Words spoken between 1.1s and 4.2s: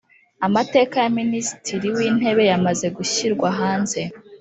Minisitiri w’intebe yamaze gushyirwa hanze